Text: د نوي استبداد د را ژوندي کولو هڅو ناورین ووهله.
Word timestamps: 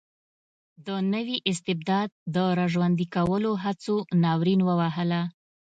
د 0.85 0.87
نوي 1.13 1.37
استبداد 1.51 2.09
د 2.35 2.37
را 2.57 2.65
ژوندي 2.73 3.07
کولو 3.15 3.51
هڅو 3.63 3.95
ناورین 4.23 4.61
ووهله. 4.63 5.21